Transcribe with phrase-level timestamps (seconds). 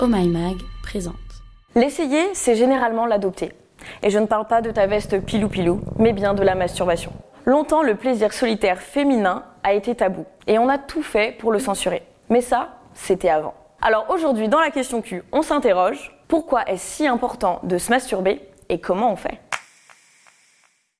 [0.00, 1.16] Oh My Mag présente.
[1.74, 3.52] L'essayer, c'est généralement l'adopter.
[4.04, 7.12] Et je ne parle pas de ta veste pilou-pilou, mais bien de la masturbation.
[7.46, 10.24] Longtemps, le plaisir solitaire féminin a été tabou.
[10.46, 12.04] Et on a tout fait pour le censurer.
[12.30, 13.54] Mais ça, c'était avant.
[13.82, 18.40] Alors aujourd'hui, dans la question Q, on s'interroge pourquoi est-ce si important de se masturber
[18.68, 19.40] et comment on fait?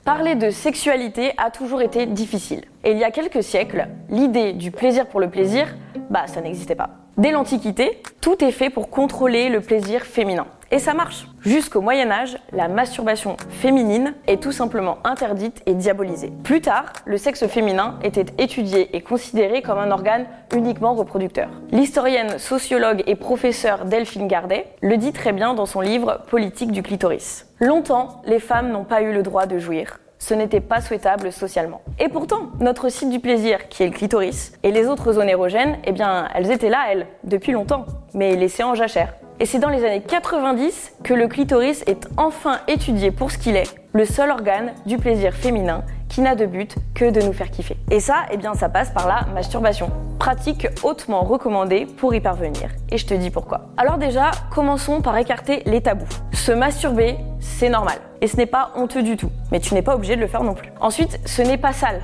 [0.05, 2.65] Parler de sexualité a toujours été difficile.
[2.83, 5.69] Et il y a quelques siècles, l'idée du plaisir pour le plaisir,
[6.11, 6.91] bah ça n'existait pas.
[7.19, 10.46] Dès l'Antiquité, tout est fait pour contrôler le plaisir féminin.
[10.71, 11.27] Et ça marche.
[11.41, 16.30] Jusqu'au Moyen Âge, la masturbation féminine est tout simplement interdite et diabolisée.
[16.45, 21.48] Plus tard, le sexe féminin était étudié et considéré comme un organe uniquement reproducteur.
[21.73, 26.84] L'historienne, sociologue et professeure Delphine Gardet le dit très bien dans son livre Politique du
[26.84, 27.48] clitoris.
[27.59, 31.80] Longtemps, les femmes n'ont pas eu le droit de jouir ce n'était pas souhaitable socialement.
[31.98, 35.78] Et pourtant, notre site du plaisir, qui est le clitoris, et les autres zones érogènes,
[35.84, 39.14] eh bien, elles étaient là, elles, depuis longtemps, mais laissées en jachère.
[39.41, 43.56] Et c'est dans les années 90 que le clitoris est enfin étudié pour ce qu'il
[43.56, 47.50] est, le seul organe du plaisir féminin qui n'a de but que de nous faire
[47.50, 47.77] kiffer.
[47.91, 49.91] Et ça, eh bien, ça passe par la masturbation.
[50.19, 52.70] Pratique hautement recommandée pour y parvenir.
[52.91, 53.69] Et je te dis pourquoi.
[53.77, 56.08] Alors déjà, commençons par écarter les tabous.
[56.48, 57.98] Se masturber, c'est normal.
[58.22, 59.30] Et ce n'est pas honteux du tout.
[59.52, 60.72] Mais tu n'es pas obligé de le faire non plus.
[60.80, 62.00] Ensuite, ce n'est pas sale.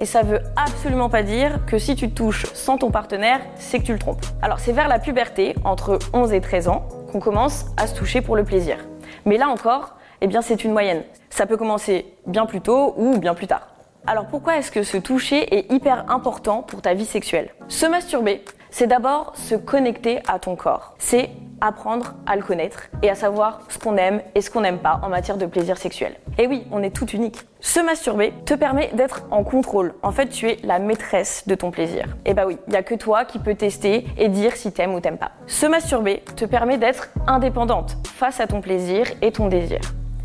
[0.00, 3.80] Et ça veut absolument pas dire que si tu te touches sans ton partenaire, c'est
[3.80, 4.24] que tu le trompes.
[4.40, 8.22] Alors c'est vers la puberté, entre 11 et 13 ans, qu'on commence à se toucher
[8.22, 8.78] pour le plaisir.
[9.26, 11.02] Mais là encore, eh bien c'est une moyenne.
[11.28, 13.74] Ça peut commencer bien plus tôt ou bien plus tard.
[14.06, 17.50] Alors pourquoi est-ce que se toucher est hyper important pour ta vie sexuelle?
[17.68, 18.42] Se masturber,
[18.72, 20.94] c'est d'abord se connecter à ton corps.
[20.98, 24.78] C'est apprendre à le connaître et à savoir ce qu'on aime et ce qu'on n'aime
[24.78, 26.16] pas en matière de plaisir sexuel.
[26.38, 27.46] Et oui, on est tout unique.
[27.60, 29.94] Se masturber te permet d'être en contrôle.
[30.02, 32.06] En fait, tu es la maîtresse de ton plaisir.
[32.24, 34.94] Et bah oui, il y a que toi qui peux tester et dire si t'aimes
[34.94, 35.32] ou t'aimes pas.
[35.46, 39.80] Se masturber te permet d'être indépendante face à ton plaisir et ton désir.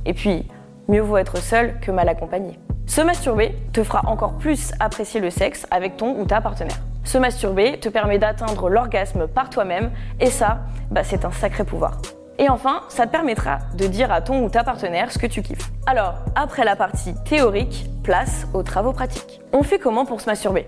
[0.05, 0.47] Et puis,
[0.87, 2.57] mieux vaut être seul que mal accompagné.
[2.87, 6.86] Se masturber te fera encore plus apprécier le sexe avec ton ou ta partenaire.
[7.07, 10.59] Se masturber te permet d'atteindre l'orgasme par toi-même et ça,
[10.91, 12.01] bah, c'est un sacré pouvoir.
[12.37, 15.41] Et enfin, ça te permettra de dire à ton ou ta partenaire ce que tu
[15.41, 15.71] kiffes.
[15.85, 19.39] Alors, après la partie théorique, place aux travaux pratiques.
[19.53, 20.67] On fait comment pour se masturber?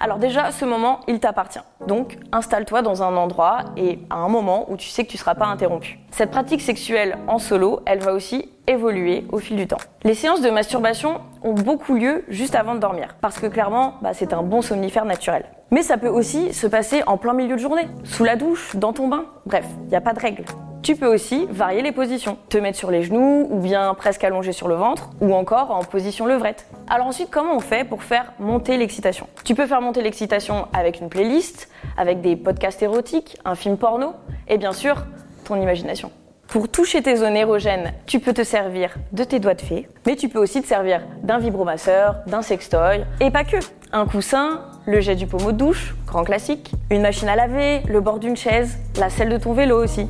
[0.00, 1.60] Alors déjà, ce moment, il t'appartient.
[1.86, 5.20] Donc, installe-toi dans un endroit et à un moment où tu sais que tu ne
[5.20, 5.98] seras pas interrompu.
[6.10, 9.76] Cette pratique sexuelle en solo, elle va aussi évoluer au fil du temps.
[10.04, 14.14] Les séances de masturbation ont beaucoup lieu juste avant de dormir, parce que clairement, bah,
[14.14, 15.44] c'est un bon somnifère naturel.
[15.70, 18.94] Mais ça peut aussi se passer en plein milieu de journée, sous la douche, dans
[18.94, 19.26] ton bain.
[19.44, 20.44] Bref, il n'y a pas de règle.
[20.82, 24.52] Tu peux aussi varier les positions, te mettre sur les genoux ou bien presque allongé
[24.52, 26.66] sur le ventre ou encore en position levrette.
[26.88, 29.26] Alors ensuite, comment on fait pour faire monter l'excitation?
[29.44, 31.68] Tu peux faire monter l'excitation avec une playlist,
[31.98, 34.14] avec des podcasts érotiques, un film porno
[34.48, 35.04] et bien sûr
[35.44, 36.10] ton imagination.
[36.48, 40.16] Pour toucher tes zones érogènes, tu peux te servir de tes doigts de fée, mais
[40.16, 43.58] tu peux aussi te servir d'un vibromasseur, d'un sextoy, et pas que.
[43.92, 48.00] Un coussin, le jet du pommeau de douche, grand classique, une machine à laver, le
[48.00, 50.08] bord d'une chaise, la selle de ton vélo aussi.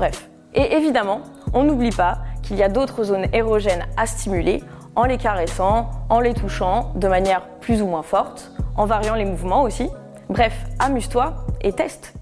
[0.00, 0.30] Bref.
[0.54, 1.20] Et évidemment,
[1.52, 4.64] on n'oublie pas qu'il y a d'autres zones érogènes à stimuler
[4.96, 9.26] en les caressant, en les touchant de manière plus ou moins forte, en variant les
[9.26, 9.90] mouvements aussi.
[10.30, 12.14] Bref, amuse-toi et teste.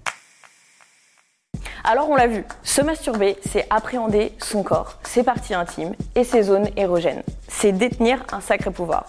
[1.85, 6.43] Alors on l'a vu, se masturber, c'est appréhender son corps, ses parties intimes et ses
[6.43, 7.23] zones érogènes.
[7.47, 9.07] C'est détenir un sacré pouvoir,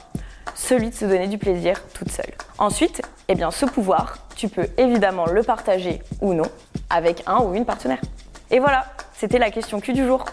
[0.53, 2.35] celui de se donner du plaisir toute seule.
[2.59, 6.45] Ensuite, eh bien ce pouvoir, tu peux évidemment le partager ou non
[6.91, 8.01] avec un ou une partenaire.
[8.51, 10.25] Et voilà, c'était la question Q du jour.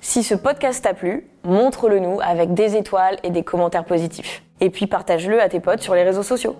[0.00, 4.42] Si ce podcast t'a plu, montre-le nous avec des étoiles et des commentaires positifs.
[4.60, 6.56] Et puis partage-le à tes potes sur les réseaux sociaux.